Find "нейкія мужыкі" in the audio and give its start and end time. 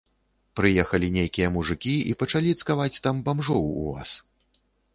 1.17-1.93